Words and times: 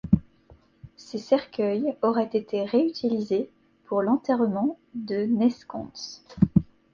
Ses 0.97 1.19
cercueils 1.19 1.95
auraient 2.01 2.31
été 2.33 2.63
réutilisés 2.63 3.51
pour 3.85 4.01
l'enterrement 4.01 4.79
de 4.95 5.25
Neskhons. 5.25 5.91